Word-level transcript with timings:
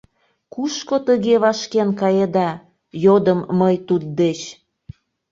—Кушко 0.53 0.95
тыге 1.07 1.35
вашкен 1.43 1.89
каеда?— 2.01 2.49
йодым 3.03 3.39
мый 3.59 3.75
туддеч. 3.87 4.39